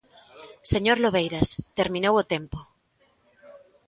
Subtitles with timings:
[0.73, 1.49] Señor Lobeiras,
[1.79, 2.59] terminou o tempo.